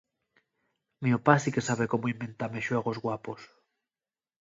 [1.03, 3.41] Mio pá sí que sabe cómo inventame xuegos guapos.